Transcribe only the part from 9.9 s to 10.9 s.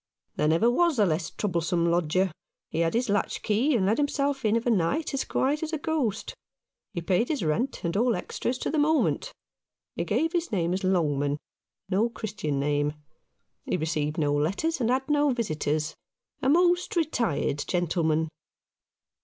He gave his name as